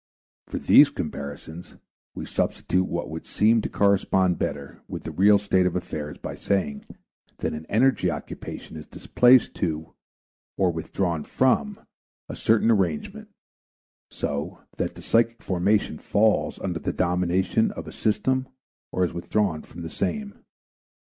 For 0.47 0.57
these 0.57 0.89
comparisons 0.89 1.75
we 2.15 2.25
substitute 2.25 2.85
what 2.85 3.07
would 3.11 3.27
seem 3.27 3.61
to 3.61 3.69
correspond 3.69 4.39
better 4.39 4.81
with 4.87 5.03
the 5.03 5.11
real 5.11 5.37
state 5.37 5.67
of 5.67 5.75
affairs 5.75 6.17
by 6.17 6.33
saying 6.37 6.85
that 7.37 7.53
an 7.53 7.67
energy 7.67 8.09
occupation 8.09 8.77
is 8.77 8.87
displaced 8.87 9.53
to 9.57 9.93
or 10.57 10.71
withdrawn 10.71 11.23
from 11.23 11.81
a 12.27 12.35
certain 12.35 12.71
arrangement 12.71 13.29
so 14.09 14.61
that 14.77 14.95
the 14.95 15.03
psychic 15.03 15.43
formation 15.43 15.99
falls 15.99 16.57
under 16.59 16.79
the 16.79 16.93
domination 16.93 17.69
of 17.69 17.87
a 17.87 17.91
system 17.91 18.47
or 18.91 19.05
is 19.05 19.13
withdrawn 19.13 19.61
from 19.61 19.83
the 19.83 19.89
same. 19.91 20.33